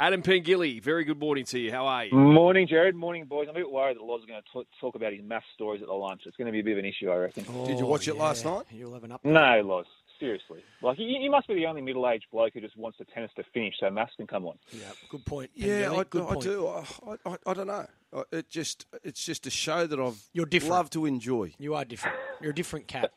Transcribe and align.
Adam 0.00 0.22
Pengilly, 0.22 0.82
very 0.82 1.04
good 1.04 1.18
morning 1.20 1.44
to 1.44 1.58
you. 1.58 1.70
How 1.70 1.86
are 1.86 2.06
you? 2.06 2.16
Morning, 2.16 2.66
Jared. 2.66 2.94
Morning, 2.94 3.26
boys. 3.26 3.48
I'm 3.50 3.54
a 3.54 3.58
bit 3.58 3.70
worried 3.70 3.98
that 3.98 4.02
Loz 4.02 4.20
is 4.22 4.26
going 4.26 4.40
to 4.40 4.64
talk 4.80 4.94
about 4.94 5.12
his 5.12 5.20
MAFS 5.20 5.42
stories 5.54 5.82
at 5.82 5.88
the 5.88 5.92
lunch. 5.94 6.22
It's 6.24 6.38
going 6.38 6.46
to 6.46 6.52
be 6.52 6.60
a 6.60 6.64
bit 6.64 6.72
of 6.72 6.78
an 6.78 6.86
issue, 6.86 7.10
I 7.10 7.16
reckon. 7.16 7.44
Oh, 7.54 7.66
Did 7.66 7.78
you 7.78 7.84
watch 7.84 8.08
it 8.08 8.14
last 8.16 8.46
night? 8.46 8.64
You'll 8.70 8.94
have 8.94 9.04
an 9.04 9.12
up. 9.12 9.22
No, 9.24 9.60
Loz. 9.62 9.84
Seriously. 10.18 10.60
Like, 10.82 10.98
you, 10.98 11.06
you 11.06 11.30
must 11.30 11.48
be 11.48 11.54
the 11.54 11.64
only 11.66 11.80
middle-aged 11.82 12.26
bloke 12.32 12.52
who 12.54 12.60
just 12.62 12.76
wants 12.78 12.96
the 12.98 13.04
tennis 13.06 13.30
to 13.36 13.44
finish 13.54 13.74
so 13.78 13.86
MAFS 13.90 14.08
can 14.16 14.26
come 14.26 14.46
on. 14.46 14.56
Yeah, 14.72 14.84
good 15.10 15.24
point. 15.26 15.50
Yeah, 15.54 15.92
I, 15.92 16.04
good 16.04 16.22
I 16.22 16.32
point. 16.34 16.42
do. 16.42 16.66
I, 16.66 16.84
I, 17.26 17.36
I 17.46 17.54
don't 17.54 17.66
know. 17.66 17.86
I- 18.14 18.22
It 18.32 18.48
just 18.50 18.86
it's 19.04 19.24
just 19.24 19.46
a 19.46 19.50
show 19.50 19.86
that 19.86 20.00
I've 20.00 20.18
You're 20.32 20.44
different. 20.46 20.72
love 20.72 20.90
to 20.90 21.04
enjoy. 21.06 21.52
You 21.58 21.74
are 21.74 21.84
different. 21.84 22.16
You're 22.40 22.50
a 22.52 22.54
different 22.54 22.86
cat. 22.86 23.12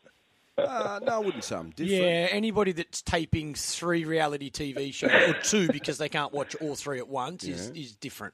Uh, 0.58 1.00
no, 1.04 1.14
I 1.16 1.18
wouldn't 1.20 1.44
say 1.44 1.56
I'm 1.56 1.72
different. 1.72 1.92
Yeah, 2.04 2.28
anybody 2.32 2.72
that's 2.74 3.02
taping 3.02 3.56
three 3.56 4.06
reality 4.06 4.52
TV 4.52 4.94
shows 4.94 5.12
or 5.12 5.34
two 5.42 5.68
because 5.72 5.98
they 5.98 6.10
can't 6.10 6.32
watch 6.32 6.56
all 6.62 6.76
three 6.76 7.00
at 7.00 7.08
once 7.08 7.44
is, 7.44 7.70
is 7.72 7.96
different. 7.96 8.34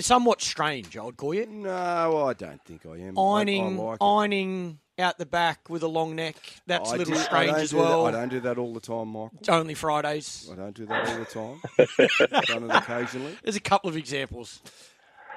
Somewhat 0.00 0.40
strange, 0.40 0.96
I 0.96 1.02
would 1.04 1.18
call 1.18 1.34
you. 1.34 1.44
No, 1.46 2.24
I 2.26 2.32
don't 2.32 2.64
think 2.64 2.86
I 2.86 2.96
am. 2.96 3.18
Ironing, 3.18 3.78
I, 3.78 3.82
I 3.82 3.84
like 3.84 3.98
it. 4.00 4.04
ironing 4.04 4.78
out 4.98 5.18
the 5.18 5.26
back 5.26 5.68
with 5.68 5.82
a 5.82 5.86
long 5.88 6.16
neck. 6.16 6.36
That's 6.66 6.90
I 6.90 6.94
a 6.94 6.98
little 6.98 7.14
do- 7.14 7.20
I 7.20 7.22
strange 7.24 7.50
don't 7.50 7.60
as 7.60 7.70
do 7.70 7.76
that- 7.76 7.82
well. 7.82 8.06
I 8.06 8.10
don't 8.12 8.28
do 8.30 8.40
that 8.40 8.56
all 8.58 8.72
the 8.72 8.80
time, 8.80 9.08
Michael. 9.08 9.32
It's 9.38 9.48
only 9.50 9.74
Fridays. 9.74 10.48
I 10.50 10.56
don't 10.56 10.74
do 10.74 10.86
that 10.86 11.08
all 11.08 11.18
the 11.18 11.24
time. 11.26 12.42
Done 12.46 12.70
it 12.70 12.74
occasionally. 12.74 13.36
There's 13.42 13.56
a 13.56 13.60
couple 13.60 13.90
of 13.90 13.96
examples. 13.98 14.62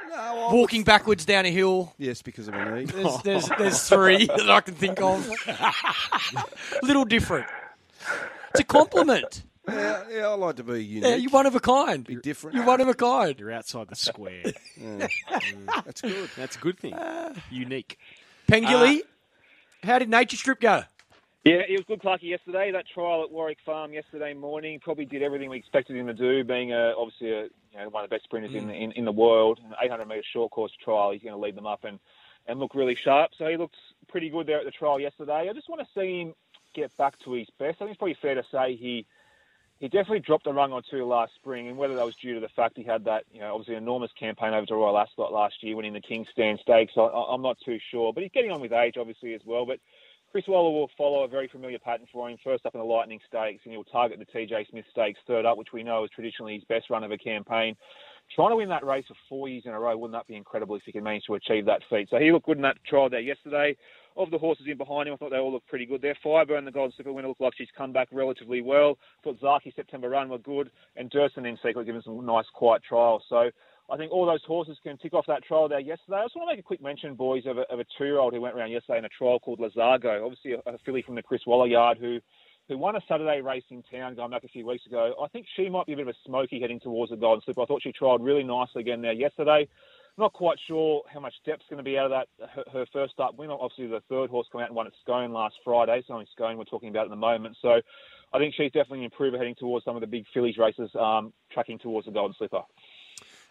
No, 0.09 0.15
I 0.15 0.53
Walking 0.53 0.83
backwards 0.83 1.25
down 1.25 1.45
a 1.45 1.51
hill. 1.51 1.93
Yes, 1.97 2.21
because 2.21 2.47
of 2.47 2.53
a 2.53 2.75
knee. 2.75 2.85
There's, 2.85 3.21
there's, 3.23 3.49
there's 3.57 3.89
three 3.89 4.25
that 4.25 4.49
I 4.49 4.61
can 4.61 4.75
think 4.75 5.01
of. 5.01 5.29
little 6.83 7.05
different. 7.05 7.47
It's 8.51 8.61
a 8.61 8.63
compliment. 8.63 9.43
yeah, 9.67 10.03
yeah, 10.11 10.27
I 10.27 10.33
like 10.35 10.57
to 10.57 10.63
be 10.63 10.85
unique. 10.85 11.03
Yeah, 11.09 11.15
you're 11.15 11.31
one 11.31 11.45
of 11.45 11.55
a 11.55 11.59
kind. 11.59 12.05
Be 12.05 12.15
different. 12.17 12.55
You're 12.55 12.65
one 12.65 12.81
of 12.81 12.87
a 12.87 12.93
kind. 12.93 13.37
You're 13.39 13.51
outside 13.51 13.87
the 13.89 13.95
square. 13.95 14.43
That's 15.85 16.01
good. 16.01 16.29
That's 16.37 16.55
a 16.55 16.59
good 16.59 16.77
thing. 16.77 16.93
Ah. 16.95 17.33
Unique. 17.49 17.97
Pengilly, 18.47 18.99
uh, 18.99 19.03
how 19.87 19.99
did 19.99 20.09
Nature 20.09 20.37
Strip 20.37 20.61
go? 20.61 20.83
Yeah, 21.45 21.61
it 21.69 21.73
was 21.73 21.85
good, 21.87 22.01
Clarky, 22.01 22.23
yesterday. 22.23 22.71
That 22.71 22.87
trial 22.87 23.21
at 23.23 23.31
Warwick 23.31 23.59
Farm 23.63 23.93
yesterday 23.93 24.33
morning 24.33 24.79
probably 24.79 25.05
did 25.05 25.21
everything 25.21 25.47
we 25.51 25.57
expected 25.57 25.95
him 25.95 26.07
to 26.07 26.13
do, 26.15 26.43
being 26.43 26.73
a, 26.73 26.95
obviously 26.97 27.31
a, 27.31 27.43
you 27.43 27.77
know, 27.77 27.89
one 27.89 28.03
of 28.03 28.09
the 28.09 28.15
best 28.15 28.23
sprinters 28.23 28.55
in, 28.55 28.67
mm. 28.67 28.81
in, 28.81 28.91
in 28.93 29.05
the 29.05 29.11
world. 29.11 29.59
An 29.63 29.75
800 29.79 30.07
metre 30.07 30.23
short 30.33 30.49
course 30.49 30.71
trial, 30.83 31.11
he's 31.11 31.21
going 31.21 31.35
to 31.35 31.39
lead 31.39 31.55
them 31.55 31.67
up 31.67 31.83
and, 31.83 31.99
and 32.47 32.59
look 32.59 32.73
really 32.73 32.95
sharp. 32.95 33.29
So 33.37 33.45
he 33.45 33.57
looked 33.57 33.75
pretty 34.07 34.31
good 34.31 34.47
there 34.47 34.57
at 34.57 34.65
the 34.65 34.71
trial 34.71 34.99
yesterday. 34.99 35.47
I 35.47 35.53
just 35.53 35.69
want 35.69 35.81
to 35.81 35.87
see 35.93 36.21
him 36.21 36.33
get 36.73 36.97
back 36.97 37.19
to 37.19 37.33
his 37.33 37.47
best. 37.59 37.75
I 37.75 37.85
think 37.85 37.91
it's 37.91 37.99
probably 37.99 38.17
fair 38.19 38.33
to 38.33 38.43
say 38.51 38.75
he 38.75 39.05
he 39.77 39.87
definitely 39.87 40.21
dropped 40.21 40.47
a 40.47 40.53
rung 40.53 40.71
or 40.71 40.81
two 40.81 41.05
last 41.05 41.35
spring, 41.35 41.67
and 41.67 41.77
whether 41.77 41.95
that 41.95 42.05
was 42.05 42.15
due 42.15 42.33
to 42.33 42.39
the 42.39 42.47
fact 42.47 42.77
he 42.77 42.83
had 42.83 43.05
that, 43.05 43.25
you 43.31 43.41
know, 43.41 43.53
obviously 43.53 43.75
enormous 43.75 44.11
campaign 44.17 44.53
over 44.53 44.65
to 44.65 44.73
Royal 44.73 44.97
Ascot 44.97 45.33
last 45.33 45.61
year, 45.61 45.75
winning 45.75 45.93
the 45.93 45.99
King's 45.99 46.29
Stand 46.29 46.59
Stakes, 46.61 46.93
I, 46.97 47.01
I'm 47.01 47.41
not 47.41 47.57
too 47.59 47.77
sure. 47.91 48.13
But 48.13 48.23
he's 48.23 48.31
getting 48.31 48.51
on 48.51 48.61
with 48.61 48.71
age, 48.71 48.95
obviously, 48.97 49.33
as 49.33 49.41
well. 49.45 49.65
But 49.65 49.79
Chris 50.35 50.49
Waller 50.49 50.77
will 50.77 50.91
follow 50.97 51.23
a 51.23 51.29
very 51.29 51.47
familiar 51.47 51.79
pattern 51.79 52.05
for 52.11 52.29
him. 52.29 52.37
First 52.43 52.65
up 52.65 52.75
in 52.75 52.81
the 52.81 52.85
Lightning 52.85 53.21
Stakes, 53.25 53.61
and 53.63 53.71
he'll 53.71 53.85
target 53.85 54.19
the 54.19 54.25
TJ 54.25 54.69
Smith 54.69 54.83
Stakes 54.91 55.17
third 55.25 55.45
up, 55.45 55.57
which 55.57 55.71
we 55.71 55.81
know 55.81 56.03
is 56.03 56.09
traditionally 56.13 56.55
his 56.55 56.63
best 56.65 56.89
run 56.89 57.05
of 57.05 57.11
a 57.13 57.17
campaign. 57.17 57.73
Trying 58.35 58.49
to 58.49 58.57
win 58.57 58.67
that 58.67 58.85
race 58.85 59.05
for 59.07 59.15
four 59.29 59.47
years 59.47 59.63
in 59.65 59.71
a 59.71 59.79
row, 59.79 59.95
wouldn't 59.95 60.11
that 60.11 60.27
be 60.27 60.35
incredible 60.35 60.75
if 60.75 60.81
he 60.85 60.91
can 60.91 61.05
manage 61.05 61.23
to 61.27 61.35
achieve 61.35 61.65
that 61.67 61.83
feat? 61.89 62.09
So 62.09 62.17
he 62.17 62.33
looked 62.33 62.47
good 62.47 62.57
in 62.57 62.63
that 62.63 62.83
trial 62.85 63.09
there 63.09 63.21
yesterday. 63.21 63.77
Of 64.17 64.29
the 64.29 64.37
horses 64.37 64.65
in 64.69 64.77
behind 64.77 65.07
him, 65.07 65.13
I 65.13 65.17
thought 65.17 65.29
they 65.29 65.37
all 65.37 65.53
looked 65.53 65.69
pretty 65.69 65.85
good 65.85 66.01
there. 66.01 66.17
Fireburn, 66.21 66.65
the 66.65 66.71
Golden 66.71 66.91
Slipper 66.97 67.13
winner, 67.13 67.29
looked 67.29 67.39
like 67.39 67.53
she's 67.57 67.69
come 67.77 67.93
back 67.93 68.09
relatively 68.11 68.61
well. 68.61 68.97
thought 69.23 69.39
Zaaki 69.39 69.73
September 69.73 70.09
Run 70.09 70.27
were 70.27 70.37
good, 70.37 70.69
and 70.97 71.09
Durson 71.09 71.47
in 71.47 71.57
secret 71.63 71.85
given 71.85 72.01
some 72.01 72.25
nice 72.25 72.45
quiet 72.53 72.83
trials. 72.83 73.23
So 73.29 73.51
I 73.89 73.97
think 73.97 74.11
all 74.11 74.25
those 74.25 74.43
horses 74.45 74.77
can 74.81 74.97
tick 74.97 75.13
off 75.13 75.25
that 75.27 75.43
trial 75.43 75.69
there 75.69 75.79
yesterday. 75.79 76.17
I 76.17 76.23
just 76.25 76.35
want 76.35 76.49
to 76.49 76.55
make 76.55 76.59
a 76.59 76.67
quick 76.67 76.81
mention, 76.81 77.13
boys, 77.13 77.43
of 77.45 77.57
a, 77.57 77.61
of 77.71 77.79
a 77.79 77.85
two-year-old 77.97 78.33
who 78.33 78.41
went 78.41 78.55
around 78.55 78.71
yesterday 78.71 78.97
in 78.99 79.05
a 79.05 79.09
trial 79.09 79.39
called 79.39 79.59
Lazago, 79.59 80.23
obviously 80.23 80.53
a, 80.53 80.57
a 80.65 80.77
filly 80.85 81.03
from 81.03 81.15
the 81.15 81.21
Chris 81.21 81.41
Waller 81.45 81.67
yard 81.67 81.97
who 81.99 82.19
who 82.67 82.79
won 82.79 82.95
a 82.95 83.01
Saturday 83.07 83.41
race 83.41 83.63
in 83.69 83.83
town 83.83 84.15
going 84.15 84.31
back 84.31 84.43
a 84.43 84.47
few 84.47 84.65
weeks 84.65 84.87
ago. 84.87 85.13
I 85.21 85.27
think 85.27 85.45
she 85.55 85.69
might 85.69 85.85
be 85.85 85.93
a 85.93 85.97
bit 85.97 86.07
of 86.07 86.15
a 86.15 86.17
smoky 86.25 86.59
heading 86.59 86.79
towards 86.79 87.11
the 87.11 87.15
Golden 87.15 87.43
Slipper. 87.43 87.61
I 87.61 87.65
thought 87.65 87.83
she 87.83 87.93
trialled 87.93 88.25
really 88.25 88.43
nicely 88.43 88.81
again 88.81 89.03
there 89.03 89.13
yesterday. 89.13 89.67
Not 90.17 90.33
quite 90.33 90.57
sure 90.67 91.03
how 91.13 91.19
much 91.19 91.33
depth's 91.45 91.65
going 91.69 91.77
to 91.77 91.83
be 91.83 91.97
out 91.97 92.11
of 92.11 92.11
that. 92.11 92.49
Her, 92.49 92.63
her 92.73 92.85
first 92.91 93.19
up 93.19 93.37
win, 93.37 93.51
obviously 93.51 93.85
the 93.85 94.01
third 94.09 94.31
horse 94.31 94.47
came 94.51 94.61
out 94.61 94.69
and 94.69 94.75
won 94.75 94.87
at 94.87 94.93
Scone 95.03 95.31
last 95.31 95.55
Friday. 95.63 96.03
So 96.07 96.13
only 96.13 96.27
Scone 96.31 96.57
we're 96.57 96.63
talking 96.63 96.89
about 96.89 97.03
at 97.03 97.11
the 97.11 97.15
moment. 97.17 97.55
So 97.61 97.81
I 98.33 98.39
think 98.39 98.55
she's 98.55 98.71
definitely 98.71 98.99
an 98.99 99.05
improver 99.05 99.37
heading 99.37 99.55
towards 99.59 99.85
some 99.85 99.95
of 99.95 100.01
the 100.01 100.07
big 100.07 100.25
fillies 100.33 100.57
races, 100.57 100.89
um, 100.99 101.33
tracking 101.51 101.77
towards 101.77 102.07
the 102.07 102.13
Golden 102.13 102.35
Slipper. 102.35 102.61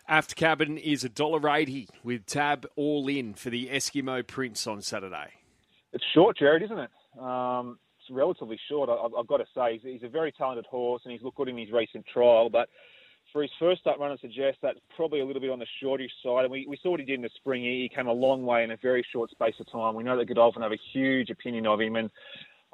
After 0.07 0.35
cabin 0.35 0.77
is 0.77 1.03
$1.80 1.03 1.89
with 2.03 2.27
tab 2.27 2.67
all 2.77 3.09
in 3.09 3.33
for 3.33 3.49
the 3.49 3.69
Eskimo 3.69 4.27
Prince 4.27 4.67
on 4.67 4.83
Saturday. 4.83 5.33
It's 5.95 6.05
short, 6.13 6.37
Jared, 6.37 6.63
isn't 6.63 6.79
it? 6.79 6.91
Um, 7.19 7.79
it's 7.99 8.11
relatively 8.11 8.59
short. 8.69 8.91
I, 8.91 9.19
I've 9.19 9.27
got 9.27 9.39
to 9.39 9.47
say, 9.55 9.81
he's, 9.83 10.03
a 10.03 10.09
very 10.09 10.31
talented 10.33 10.67
horse, 10.67 11.01
and 11.05 11.13
he's 11.13 11.23
looked 11.23 11.39
good 11.39 11.49
in 11.49 11.57
his 11.57 11.73
recent 11.73 12.05
trial. 12.13 12.51
But 12.51 12.69
for 13.33 13.41
his 13.41 13.51
first 13.59 13.87
up 13.87 13.99
run, 13.99 14.13
I 14.13 14.17
suggest 14.19 14.59
that's 14.61 14.79
probably 14.95 15.21
a 15.21 15.25
little 15.25 15.41
bit 15.41 15.51
on 15.51 15.59
the 15.59 15.67
shortish 15.83 16.11
side. 16.23 16.43
And 16.43 16.51
we, 16.51 16.67
we 16.69 16.79
saw 16.83 16.91
what 16.91 17.01
he 17.01 17.07
did 17.07 17.15
in 17.15 17.23
the 17.23 17.31
spring. 17.37 17.63
He, 17.63 17.89
he 17.89 17.95
came 17.95 18.07
a 18.07 18.13
long 18.13 18.45
way 18.45 18.63
in 18.63 18.73
a 18.73 18.77
very 18.77 19.07
short 19.11 19.31
space 19.31 19.55
of 19.59 19.73
time. 19.73 19.95
We 19.95 20.05
know 20.05 20.19
that 20.19 20.27
Godolphin 20.27 20.61
have 20.61 20.73
a 20.73 20.79
huge 20.93 21.31
opinion 21.31 21.67
of 21.67 21.81
him, 21.81 21.97
and 21.97 22.11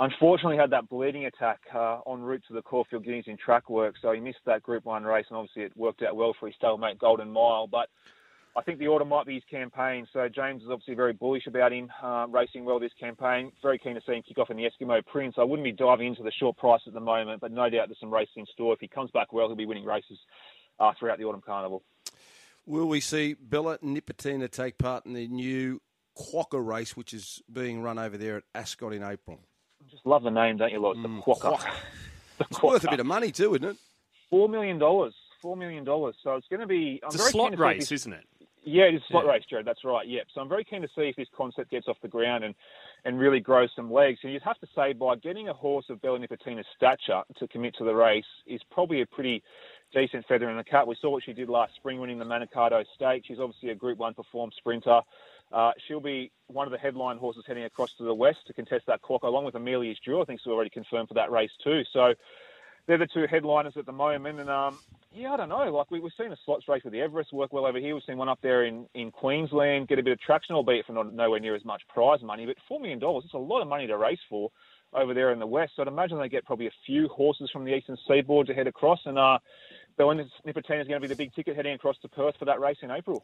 unfortunately 0.00 0.56
had 0.56 0.70
that 0.70 0.88
bleeding 0.88 1.26
attack 1.26 1.60
uh, 1.74 2.00
en 2.10 2.20
route 2.22 2.42
to 2.48 2.54
the 2.54 2.62
Caulfield 2.62 3.04
Guineas 3.04 3.26
in 3.28 3.36
track 3.36 3.70
work. 3.70 3.94
So 4.00 4.12
he 4.12 4.20
missed 4.20 4.38
that 4.46 4.62
Group 4.62 4.86
One 4.86 5.04
race, 5.04 5.26
and 5.28 5.36
obviously 5.36 5.62
it 5.62 5.76
worked 5.76 6.02
out 6.02 6.16
well 6.16 6.34
for 6.38 6.46
his 6.46 6.56
stablemate 6.60 6.98
Golden 6.98 7.30
Mile. 7.30 7.66
But 7.66 7.88
I 8.56 8.62
think 8.62 8.78
the 8.78 8.88
order 8.88 9.04
might 9.04 9.26
be 9.26 9.34
his 9.34 9.44
campaign. 9.48 10.08
So 10.12 10.28
James 10.28 10.62
is 10.62 10.68
obviously 10.70 10.94
very 10.94 11.12
bullish 11.12 11.46
about 11.46 11.72
him 11.72 11.90
uh, 12.02 12.26
racing 12.28 12.64
well 12.64 12.80
this 12.80 12.92
campaign. 12.98 13.52
Very 13.62 13.78
keen 13.78 13.94
to 13.94 14.00
see 14.06 14.14
him 14.14 14.22
kick 14.26 14.38
off 14.38 14.50
in 14.50 14.56
the 14.56 14.64
Eskimo 14.64 15.04
Prince. 15.06 15.36
I 15.38 15.44
wouldn't 15.44 15.64
be 15.64 15.72
diving 15.72 16.08
into 16.08 16.22
the 16.22 16.32
short 16.32 16.56
price 16.56 16.80
at 16.86 16.94
the 16.94 17.00
moment, 17.00 17.40
but 17.40 17.52
no 17.52 17.68
doubt 17.70 17.88
there's 17.88 18.00
some 18.00 18.12
racing 18.12 18.40
in 18.40 18.46
store. 18.46 18.72
If 18.72 18.80
he 18.80 18.88
comes 18.88 19.10
back 19.12 19.32
well, 19.32 19.46
he'll 19.46 19.56
be 19.56 19.66
winning 19.66 19.84
races 19.84 20.18
uh, 20.80 20.92
throughout 20.98 21.18
the 21.18 21.24
autumn 21.24 21.42
carnival. 21.44 21.82
Will 22.66 22.88
we 22.88 23.00
see 23.00 23.34
Bella 23.34 23.78
Nipotina 23.78 24.50
take 24.50 24.78
part 24.78 25.06
in 25.06 25.12
the 25.12 25.28
new 25.28 25.80
Quokka 26.16 26.64
race, 26.64 26.96
which 26.96 27.14
is 27.14 27.42
being 27.50 27.82
run 27.82 27.98
over 27.98 28.16
there 28.16 28.36
at 28.38 28.42
Ascot 28.54 28.92
in 28.92 29.02
April? 29.02 29.40
Just 29.90 30.06
love 30.06 30.22
the 30.22 30.30
name, 30.30 30.56
don't 30.56 30.72
you, 30.72 30.80
Lord? 30.80 30.98
The 30.98 31.08
mm, 31.08 31.24
Quokka. 31.24 31.58
The 32.38 32.46
It's 32.50 32.62
worth 32.62 32.84
a 32.84 32.90
bit 32.90 33.00
of 33.00 33.06
money 33.06 33.32
too, 33.32 33.54
isn't 33.54 33.68
it? 33.68 33.76
Four 34.30 34.48
million 34.48 34.78
dollars. 34.78 35.12
Four 35.42 35.58
million 35.58 35.84
dollars. 35.84 36.14
So 36.22 36.36
it's 36.36 36.48
going 36.48 36.60
to 36.60 36.66
be. 36.66 36.98
I'm 37.02 37.08
It's 37.08 37.16
a 37.16 37.28
slot 37.28 37.50
keen 37.50 37.58
to 37.58 37.58
see 37.58 37.62
if 37.62 37.68
race, 37.68 37.78
this- 37.90 37.92
isn't 37.92 38.12
it? 38.14 38.24
Yeah, 38.62 38.84
it 38.84 38.94
is 38.94 39.02
a 39.02 39.12
slot 39.12 39.24
Yeah. 39.24 39.32
race, 39.32 39.44
Jared. 39.48 39.66
That's 39.66 39.84
right. 39.84 40.06
Yep. 40.06 40.26
So 40.34 40.40
I'm 40.40 40.48
very 40.48 40.64
keen 40.64 40.82
to 40.82 40.88
see 40.94 41.02
if 41.08 41.16
this 41.16 41.28
concept 41.36 41.70
gets 41.70 41.88
off 41.88 41.96
the 42.02 42.08
ground 42.08 42.44
and, 42.44 42.54
and 43.06 43.18
really 43.18 43.40
grows 43.40 43.70
some 43.74 43.90
legs. 43.90 44.20
And 44.22 44.32
you'd 44.32 44.42
have 44.42 44.58
to 44.60 44.66
say 44.74 44.92
by 44.92 45.16
getting 45.16 45.48
a 45.48 45.54
horse 45.54 45.86
of 45.88 46.00
Bella 46.02 46.18
Nipotina's 46.18 46.66
stature 46.76 47.22
to 47.38 47.48
commit 47.48 47.74
to 47.76 47.84
the 47.84 47.94
race 47.94 48.24
is 48.46 48.60
probably 48.70 49.00
a 49.00 49.06
pretty 49.06 49.42
decent 49.94 50.26
feather 50.26 50.50
in 50.50 50.56
the 50.58 50.64
cap. 50.64 50.86
We 50.86 50.94
saw 51.00 51.10
what 51.10 51.24
she 51.24 51.32
did 51.32 51.48
last 51.48 51.74
spring 51.76 52.00
winning 52.00 52.18
the 52.18 52.24
Manikato 52.26 52.84
Stakes. 52.94 53.26
She's 53.28 53.38
obviously 53.40 53.70
a 53.70 53.74
Group 53.74 53.98
1 53.98 54.12
performed 54.14 54.52
sprinter. 54.56 55.00
Uh, 55.52 55.72
she'll 55.86 56.00
be 56.00 56.30
one 56.46 56.66
of 56.66 56.72
the 56.72 56.78
headline 56.78 57.18
horses 57.18 57.44
heading 57.46 57.64
across 57.64 57.92
to 57.94 58.04
the 58.04 58.14
west 58.14 58.38
to 58.46 58.52
contest 58.52 58.86
that 58.86 59.02
clock, 59.02 59.22
along 59.22 59.44
with 59.44 59.54
Amelia's 59.54 59.98
Jewel. 60.04 60.22
I 60.22 60.24
think 60.24 60.40
she's 60.40 60.50
already 60.50 60.70
confirmed 60.70 61.08
for 61.08 61.14
that 61.14 61.30
race 61.30 61.50
too. 61.62 61.82
So 61.92 62.14
they're 62.86 62.98
the 62.98 63.06
two 63.06 63.26
headliners 63.28 63.76
at 63.76 63.86
the 63.86 63.92
moment. 63.92 64.40
And 64.40 64.50
um, 64.50 64.78
yeah, 65.12 65.32
I 65.32 65.36
don't 65.36 65.48
know. 65.48 65.72
Like 65.72 65.90
we, 65.90 66.00
we've 66.00 66.12
seen 66.18 66.32
a 66.32 66.36
slots 66.44 66.68
race 66.68 66.84
with 66.84 66.92
the 66.92 67.00
Everest 67.00 67.32
work 67.32 67.52
well 67.52 67.66
over 67.66 67.78
here. 67.78 67.94
We've 67.94 68.04
seen 68.04 68.18
one 68.18 68.28
up 68.28 68.40
there 68.42 68.64
in, 68.64 68.86
in 68.94 69.10
Queensland 69.10 69.88
get 69.88 69.98
a 69.98 70.02
bit 70.02 70.12
of 70.12 70.20
traction, 70.20 70.54
albeit 70.54 70.86
for 70.86 70.92
not 70.92 71.12
nowhere 71.12 71.40
near 71.40 71.54
as 71.54 71.64
much 71.64 71.82
prize 71.88 72.22
money. 72.22 72.46
But 72.46 72.56
four 72.68 72.80
million 72.80 72.98
dollars, 72.98 73.24
it's 73.24 73.34
a 73.34 73.38
lot 73.38 73.62
of 73.62 73.68
money 73.68 73.86
to 73.86 73.96
race 73.96 74.20
for 74.28 74.50
over 74.92 75.14
there 75.14 75.32
in 75.32 75.38
the 75.38 75.46
west. 75.46 75.72
So 75.76 75.82
I'd 75.82 75.88
imagine 75.88 76.18
they 76.18 76.28
get 76.28 76.44
probably 76.44 76.66
a 76.66 76.72
few 76.84 77.08
horses 77.08 77.50
from 77.52 77.64
the 77.64 77.74
eastern 77.74 77.96
seaboard 78.08 78.48
to 78.48 78.54
head 78.54 78.66
across. 78.66 79.00
And 79.04 79.18
uh, 79.18 79.38
Bella 80.00 80.14
Nipotina 80.14 80.80
is 80.80 80.88
going 80.88 80.98
to 80.98 81.00
be 81.00 81.08
the 81.08 81.14
big 81.14 81.34
ticket 81.34 81.54
heading 81.54 81.74
across 81.74 81.98
to 81.98 82.08
Perth 82.08 82.34
for 82.38 82.46
that 82.46 82.58
race 82.58 82.78
in 82.80 82.90
April. 82.90 83.22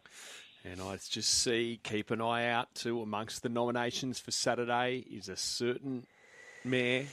And 0.63 0.79
I 0.83 0.99
just 1.09 1.31
see, 1.43 1.81
keep 1.83 2.11
an 2.11 2.21
eye 2.21 2.51
out 2.51 2.75
too, 2.75 3.01
amongst 3.01 3.43
the 3.43 3.49
nominations 3.49 4.19
for 4.19 4.31
Saturday 4.31 4.99
is 5.11 5.31
a 5.31 5.37
certain 5.39 6.05
mare, 6.67 7.07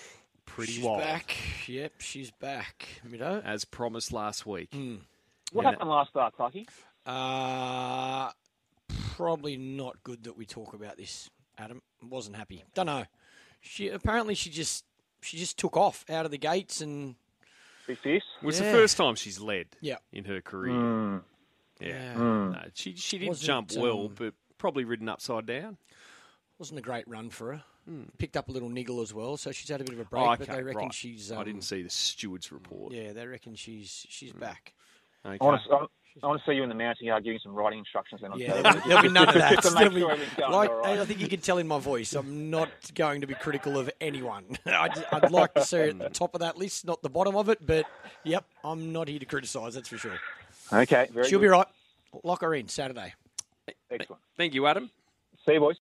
Pretty 0.46 0.74
She's 0.74 0.84
Wild, 0.84 1.00
back. 1.00 1.38
Yep, 1.66 1.94
she's 2.02 2.30
back. 2.30 2.86
You 3.10 3.18
know, 3.18 3.42
as 3.46 3.64
promised 3.64 4.12
last 4.12 4.46
week. 4.46 4.74
What 5.54 5.64
Yeah. 5.64 5.70
happened 5.72 5.90
last 5.90 6.10
start, 6.10 6.36
Clarky? 6.38 6.68
uh, 7.06 8.34
probably 9.16 9.56
not 9.56 10.04
good 10.04 10.26
that 10.26 10.36
we 10.36 10.46
talk 10.46 10.74
about 10.74 10.98
this. 10.98 11.30
Adam 11.58 11.82
wasn't 12.02 12.36
happy. 12.36 12.66
Don't 12.74 12.88
know. 12.88 13.06
She 13.62 13.88
apparently 13.88 14.36
she 14.36 14.50
just 14.50 14.84
she 15.22 15.38
just 15.38 15.58
took 15.58 15.78
off 15.78 16.04
out 16.10 16.26
of 16.26 16.32
the 16.32 16.38
gates 16.38 16.82
and 16.82 17.16
Be 17.88 17.96
fierce. 17.96 18.24
It 18.42 18.46
was 18.46 18.60
Yeah. 18.60 18.72
the 18.72 18.78
first 18.78 18.98
time 18.98 19.16
she's 19.16 19.40
led 19.40 19.68
Yeah. 19.82 19.98
in 20.12 20.26
her 20.26 20.42
career. 20.42 20.74
Hmm. 20.74 21.18
Yeah. 21.80 21.88
Yeah. 21.88 22.14
No, 22.18 22.64
she 22.74 22.96
she 22.96 23.18
did 23.18 23.28
Wasn't, 23.30 23.46
jump 23.46 23.72
well, 23.76 24.06
um, 24.06 24.14
but 24.16 24.34
probably 24.58 24.86
ridden 24.86 25.10
upside 25.10 25.46
down. 25.46 25.78
wasn't 26.58 26.80
a 26.80 26.82
great 26.84 27.08
run 27.08 27.30
for 27.30 27.54
her. 27.54 27.64
Picked 28.18 28.38
up 28.38 28.48
a 28.48 28.52
little 28.54 28.70
niggle 28.70 29.02
as 29.02 29.14
well, 29.14 29.36
so 29.36 29.52
she's 29.52 29.68
had 29.68 29.82
a 29.82 29.84
bit 29.84 29.94
of 29.96 30.00
a 30.00 30.06
break. 30.06 30.24
Oh, 30.24 30.36
but 30.38 30.48
they 30.48 30.64
reckon 30.64 30.84
right. 30.84 30.94
she's. 30.94 31.34
I 31.34 31.38
um, 31.40 31.44
didn't 31.46 31.64
see 31.64 31.82
the 31.82 31.90
steward's 31.90 32.50
report. 32.50 32.94
Yeah, 32.94 33.12
they 33.12 33.28
reckon 33.28 33.56
she's 33.56 34.06
she's 34.08 34.32
Hmm. 34.32 34.40
back. 34.40 34.74
Okay. 35.26 35.38
I 35.42 35.44
want 35.44 35.62
to. 35.64 35.88
I 36.22 36.28
want 36.28 36.40
to 36.44 36.50
see 36.52 36.56
you 36.56 36.64
in 36.64 36.70
the 36.70 36.76
mounting 36.76 37.08
yard 37.08 37.24
giving 37.24 37.40
some 37.42 37.54
riding 37.54 37.80
instructions. 37.80 38.22
Then 38.22 38.32
on 38.34 38.40
Yeah, 38.40 38.62
Saturday. 38.62 38.88
there'll 38.88 39.02
be 39.04 39.10
none 39.10 39.30
of 39.30 39.36
that. 39.36 39.52
Just 39.62 39.68
to 39.70 39.74
make 39.74 39.80
There'll 39.80 39.94
be- 39.96 40.00
sure 40.02 40.12
everything's 40.12 40.38
going 40.38 40.52
like, 40.52 40.70
all 40.70 40.82
right. 40.82 41.00
I 41.00 41.06
think 41.06 41.20
you 41.20 41.28
can 41.28 41.40
tell 41.42 41.58
in 41.58 41.68
my 41.68 41.80
voice, 41.80 42.14
I'm 42.14 42.50
not 42.50 42.70
going 42.94 43.22
to 43.22 43.28
be 43.28 43.34
critical 43.34 43.78
of 43.78 43.90
anyone. 44.00 44.46
I'd, 44.66 45.04
I'd 45.12 45.32
like 45.32 45.54
to 45.56 45.64
see 45.66 45.78
her 45.78 45.84
at 45.86 45.98
the 46.00 46.10
top 46.10 46.36
of 46.36 46.42
that 46.42 46.58
list, 46.58 46.86
not 46.86 47.02
the 47.02 47.10
bottom 47.10 47.36
of 47.36 47.50
it. 47.50 47.66
But 47.66 47.86
yep, 48.24 48.46
I'm 48.64 48.92
not 48.92 49.08
here 49.08 49.20
to 49.20 49.26
criticise. 49.26 49.74
That's 49.74 49.90
for 49.90 49.98
sure. 49.98 50.20
Okay, 50.72 51.08
very 51.12 51.28
She'll 51.28 51.40
good. 51.40 51.46
be 51.46 51.50
right. 51.50 51.68
Lock 52.24 52.42
her 52.42 52.54
in 52.54 52.68
Saturday. 52.68 53.14
Excellent. 53.90 54.22
Thank 54.38 54.54
you, 54.54 54.68
Adam. 54.68 54.92
See 55.46 55.54
you, 55.54 55.60
boys. 55.60 55.72